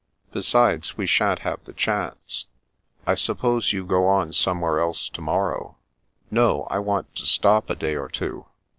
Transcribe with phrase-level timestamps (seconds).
[0.31, 2.47] Besides, we shan't have the chance.
[3.05, 5.77] I suppose you go on somewhere else to morrow?"
[6.31, 8.47] "No, I want to stop a day or two.